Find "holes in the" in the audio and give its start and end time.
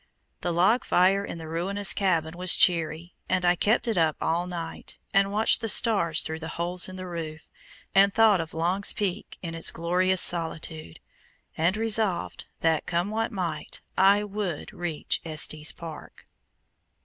6.57-7.05